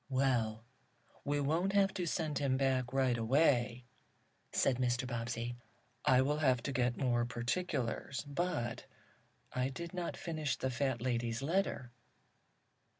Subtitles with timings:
[0.09, 0.63] "Well,
[1.23, 3.85] we won't have to send him back right away,"
[4.51, 5.05] said Mr.
[5.05, 5.55] Bobbsey.
[6.05, 8.23] "I will have to get more particulars.
[8.27, 8.87] But
[9.53, 11.91] I did not finish the fat lady's letter."